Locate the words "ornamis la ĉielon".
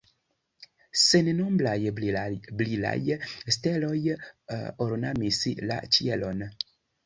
4.89-6.47